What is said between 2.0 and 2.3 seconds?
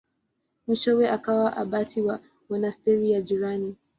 wa